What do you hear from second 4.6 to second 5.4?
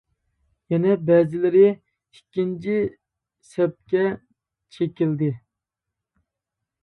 چېكىلدى.